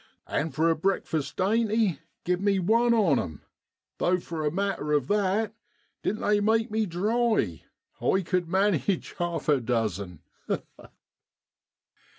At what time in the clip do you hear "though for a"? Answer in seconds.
3.99-4.51